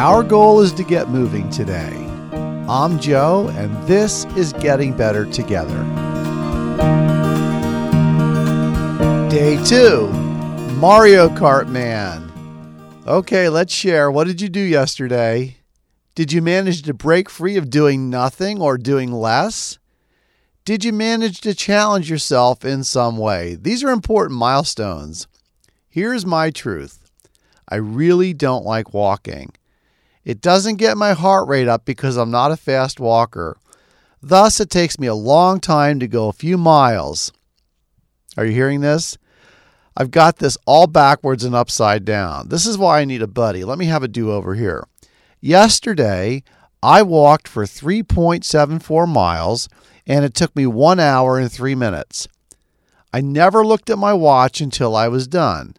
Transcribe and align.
Our 0.00 0.22
goal 0.22 0.62
is 0.62 0.72
to 0.72 0.82
get 0.82 1.10
moving 1.10 1.50
today. 1.50 1.92
I'm 2.66 2.98
Joe, 2.98 3.48
and 3.48 3.86
this 3.86 4.24
is 4.34 4.54
Getting 4.54 4.96
Better 4.96 5.26
Together. 5.26 5.76
Day 9.28 9.62
two 9.62 10.08
Mario 10.78 11.28
Kart 11.28 11.68
Man. 11.68 12.32
Okay, 13.06 13.50
let's 13.50 13.74
share. 13.74 14.10
What 14.10 14.26
did 14.26 14.40
you 14.40 14.48
do 14.48 14.62
yesterday? 14.62 15.58
Did 16.14 16.32
you 16.32 16.40
manage 16.40 16.80
to 16.84 16.94
break 16.94 17.28
free 17.28 17.58
of 17.58 17.68
doing 17.68 18.08
nothing 18.08 18.58
or 18.58 18.78
doing 18.78 19.12
less? 19.12 19.78
Did 20.64 20.82
you 20.82 20.94
manage 20.94 21.42
to 21.42 21.52
challenge 21.52 22.08
yourself 22.08 22.64
in 22.64 22.84
some 22.84 23.18
way? 23.18 23.54
These 23.54 23.84
are 23.84 23.90
important 23.90 24.38
milestones. 24.38 25.28
Here's 25.90 26.24
my 26.24 26.48
truth 26.48 27.10
I 27.68 27.76
really 27.76 28.32
don't 28.32 28.64
like 28.64 28.94
walking. 28.94 29.52
It 30.30 30.40
doesn't 30.40 30.76
get 30.76 30.96
my 30.96 31.12
heart 31.12 31.48
rate 31.48 31.66
up 31.66 31.84
because 31.84 32.16
I'm 32.16 32.30
not 32.30 32.52
a 32.52 32.56
fast 32.56 33.00
walker. 33.00 33.56
Thus, 34.22 34.60
it 34.60 34.70
takes 34.70 34.96
me 34.96 35.08
a 35.08 35.14
long 35.14 35.58
time 35.58 35.98
to 35.98 36.06
go 36.06 36.28
a 36.28 36.32
few 36.32 36.56
miles. 36.56 37.32
Are 38.36 38.46
you 38.46 38.52
hearing 38.52 38.80
this? 38.80 39.18
I've 39.96 40.12
got 40.12 40.36
this 40.36 40.56
all 40.66 40.86
backwards 40.86 41.42
and 41.42 41.52
upside 41.52 42.04
down. 42.04 42.48
This 42.48 42.64
is 42.64 42.78
why 42.78 43.00
I 43.00 43.06
need 43.06 43.22
a 43.22 43.26
buddy. 43.26 43.64
Let 43.64 43.76
me 43.76 43.86
have 43.86 44.04
a 44.04 44.08
do 44.08 44.30
over 44.30 44.54
here. 44.54 44.86
Yesterday, 45.40 46.44
I 46.80 47.02
walked 47.02 47.48
for 47.48 47.64
3.74 47.64 49.12
miles 49.12 49.68
and 50.06 50.24
it 50.24 50.34
took 50.34 50.54
me 50.54 50.64
one 50.64 51.00
hour 51.00 51.40
and 51.40 51.50
three 51.50 51.74
minutes. 51.74 52.28
I 53.12 53.20
never 53.20 53.66
looked 53.66 53.90
at 53.90 53.98
my 53.98 54.12
watch 54.12 54.60
until 54.60 54.94
I 54.94 55.08
was 55.08 55.26
done. 55.26 55.74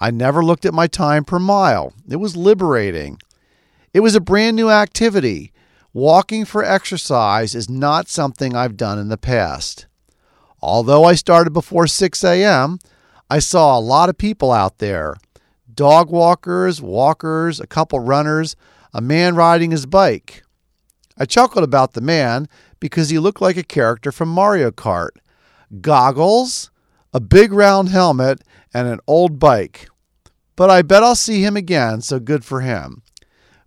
I 0.00 0.10
never 0.10 0.42
looked 0.42 0.64
at 0.64 0.72
my 0.72 0.86
time 0.86 1.26
per 1.26 1.38
mile. 1.38 1.92
It 2.08 2.16
was 2.16 2.34
liberating. 2.34 3.18
It 3.94 4.00
was 4.00 4.16
a 4.16 4.20
brand 4.20 4.56
new 4.56 4.70
activity. 4.70 5.52
Walking 5.92 6.44
for 6.44 6.64
exercise 6.64 7.54
is 7.54 7.70
not 7.70 8.08
something 8.08 8.56
I've 8.56 8.76
done 8.76 8.98
in 8.98 9.08
the 9.08 9.16
past. 9.16 9.86
Although 10.60 11.04
I 11.04 11.14
started 11.14 11.52
before 11.52 11.86
6 11.86 12.24
a.m., 12.24 12.80
I 13.30 13.38
saw 13.38 13.78
a 13.78 13.80
lot 13.80 14.08
of 14.08 14.18
people 14.18 14.50
out 14.50 14.78
there 14.78 15.14
dog 15.72 16.10
walkers, 16.10 16.82
walkers, 16.82 17.60
a 17.60 17.66
couple 17.68 18.00
runners, 18.00 18.56
a 18.92 19.00
man 19.00 19.36
riding 19.36 19.70
his 19.70 19.86
bike. 19.86 20.42
I 21.16 21.24
chuckled 21.24 21.64
about 21.64 21.92
the 21.92 22.00
man 22.00 22.48
because 22.80 23.10
he 23.10 23.20
looked 23.20 23.40
like 23.40 23.56
a 23.56 23.62
character 23.62 24.10
from 24.10 24.28
Mario 24.28 24.72
Kart. 24.72 25.10
Goggles, 25.80 26.70
a 27.12 27.20
big 27.20 27.52
round 27.52 27.90
helmet, 27.90 28.42
and 28.72 28.88
an 28.88 28.98
old 29.06 29.38
bike. 29.38 29.88
But 30.56 30.70
I 30.70 30.82
bet 30.82 31.04
I'll 31.04 31.14
see 31.14 31.44
him 31.44 31.56
again, 31.56 32.00
so 32.00 32.18
good 32.18 32.44
for 32.44 32.60
him. 32.60 33.03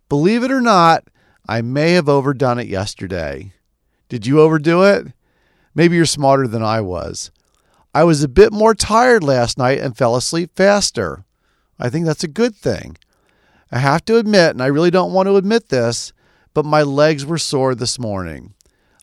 Believe 0.10 0.44
it 0.44 0.52
or 0.52 0.62
not, 0.62 1.06
I 1.48 1.62
may 1.62 1.94
have 1.94 2.08
overdone 2.08 2.60
it 2.60 2.68
yesterday. 2.68 3.54
Did 4.10 4.26
you 4.26 4.40
overdo 4.40 4.84
it? 4.84 5.08
Maybe 5.76 5.96
you're 5.96 6.06
smarter 6.06 6.48
than 6.48 6.64
I 6.64 6.82
was. 6.82 7.32
I 7.94 8.04
was 8.04 8.24
a 8.24 8.28
bit 8.28 8.54
more 8.54 8.74
tired 8.74 9.24
last 9.24 9.58
night 9.58 9.80
and 9.80 9.98
fell 9.98 10.16
asleep 10.16 10.52
faster. 10.56 11.26
I 11.80 11.90
think 11.90 12.06
that's 12.06 12.24
a 12.24 12.30
good 12.30 12.56
thing. 12.56 12.98
I 13.72 13.80
have 13.80 14.06
to 14.06 14.18
admit, 14.18 14.52
and 14.52 14.64
I 14.64 14.68
really 14.68 14.92
don't 14.92 15.14
want 15.14 15.28
to 15.28 15.36
admit 15.36 15.70
this, 15.70 16.14
but 16.54 16.66
my 16.66 16.84
legs 16.84 17.26
were 17.26 17.38
sore 17.38 17.76
this 17.76 18.00
morning. 18.00 18.54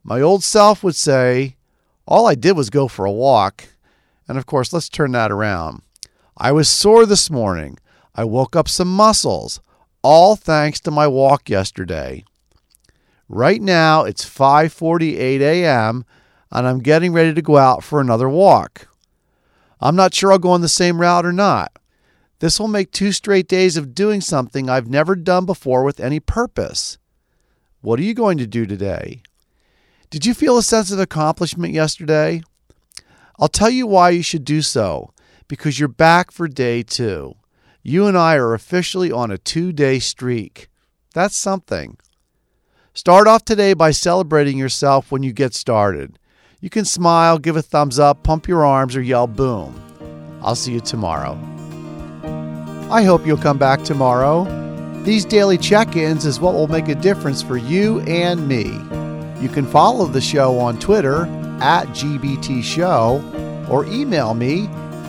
My 0.03 0.21
old 0.21 0.43
self 0.43 0.83
would 0.83 0.97
say, 0.97 1.57
all 2.07 2.27
I 2.27 2.35
did 2.35 2.57
was 2.57 2.71
go 2.71 2.89
for 2.89 3.05
a 3.05 3.13
walk. 3.13 3.69
And 4.27 4.39
of 4.39 4.47
course, 4.47 4.73
let's 4.73 4.89
turn 4.89 5.13
that 5.13 5.31
around. 5.31 5.83
I 6.37 6.53
was 6.53 6.69
sore 6.69 7.07
this 7.07 7.31
morning. 7.31 7.79
I 8.15 8.25
woke 8.25 8.57
up 8.57 8.69
some 8.69 8.95
muscles, 8.95 9.61
all 10.05 10.37
thanks 10.37 10.79
to 10.81 10.91
my 10.91 11.09
walk 11.09 11.49
yesterday. 11.49 12.25
Right 13.29 13.61
now, 13.61 14.05
it's 14.05 14.25
5:48 14.25 15.41
a.m. 15.41 16.05
and 16.53 16.69
I'm 16.69 16.81
getting 16.81 17.13
ready 17.13 17.33
to 17.33 17.43
go 17.43 17.57
out 17.57 17.83
for 17.83 18.01
another 18.01 18.29
walk. 18.29 18.87
I'm 19.81 19.97
not 19.97 20.15
sure 20.15 20.31
I'll 20.31 20.39
go 20.39 20.51
on 20.51 20.61
the 20.61 20.69
same 20.69 21.01
route 21.01 21.25
or 21.25 21.33
not. 21.33 21.73
This 22.39 22.61
will 22.61 22.69
make 22.69 22.93
two 22.93 23.13
straight 23.13 23.49
days 23.49 23.79
of 23.79 23.95
doing 23.95 24.21
something 24.21 24.69
I've 24.69 24.89
never 24.89 25.17
done 25.17 25.47
before 25.47 25.83
with 25.83 25.99
any 25.99 26.21
purpose. 26.21 26.99
What 27.81 27.99
are 27.99 28.03
you 28.03 28.15
going 28.15 28.37
to 28.39 28.47
do 28.47 28.67
today? 28.67 29.23
Did 30.11 30.27
you 30.27 30.35
feel 30.35 30.59
a 30.59 30.63
sense 30.63 30.91
of 30.91 30.99
accomplishment 30.99 31.73
yesterday? 31.73 32.43
I'll 33.39 33.49
tell 33.49 33.71
you 33.71 33.87
why 33.87 34.11
you 34.11 34.23
should 34.23 34.45
do 34.45 34.61
so 34.61 35.13
because 35.49 35.79
you're 35.81 35.89
back 35.89 36.31
for 36.31 36.47
day 36.47 36.83
two. 36.83 37.37
You 37.87 38.07
and 38.07 38.17
I 38.17 38.37
are 38.37 38.55
officially 38.55 39.13
on 39.13 39.31
a 39.31 39.37
two 39.37 39.71
day 39.71 39.99
streak. 39.99 40.71
That's 41.13 41.37
something. 41.37 41.99
Start 42.95 43.29
off 43.29 43.45
today 43.45 43.75
by 43.75 43.91
celebrating 43.91 44.57
yourself 44.57 45.13
when 45.13 45.23
you 45.23 45.35
get 45.35 45.53
started. 45.53 46.19
You 46.63 46.71
can 46.71 46.87
smile, 46.87 47.37
give 47.39 47.57
a 47.57 47.63
thumbs 47.63 47.99
up, 47.99 48.23
pump 48.23 48.49
your 48.49 48.65
arms, 48.65 48.97
or 48.97 49.03
yell 49.03 49.27
boom. 49.27 49.79
I'll 50.41 50.55
see 50.55 50.73
you 50.73 50.81
tomorrow. 50.81 51.39
I 52.91 53.03
hope 53.03 53.27
you'll 53.27 53.37
come 53.37 53.59
back 53.59 53.83
tomorrow. 53.83 54.45
These 55.03 55.27
daily 55.27 55.59
check 55.59 55.95
ins 55.95 56.25
is 56.25 56.41
what 56.41 56.55
will 56.55 56.69
make 56.69 56.89
a 56.89 56.95
difference 56.95 57.43
for 57.43 57.59
you 57.59 58.01
and 58.01 58.49
me. 58.49 58.65
You 59.43 59.51
can 59.51 59.67
follow 59.67 60.07
the 60.07 60.23
show 60.23 60.59
on 60.59 60.79
Twitter 60.79 61.27
at 61.61 61.87
GBT 61.89 62.63
Show 62.63 63.23
or 63.69 63.85
email 63.85 64.33
me 64.33 64.69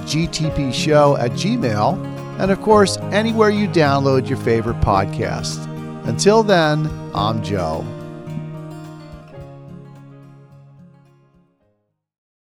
gbtshow 0.09 1.17
at 1.17 1.31
gmail 1.31 2.14
and 2.39 2.51
of 2.51 2.61
course 2.61 2.97
anywhere 3.11 3.49
you 3.49 3.67
download 3.67 4.27
your 4.27 4.37
favorite 4.39 4.79
podcast. 4.81 5.65
Until 6.05 6.43
then, 6.43 6.89
I'm 7.13 7.43
Joe. 7.43 7.85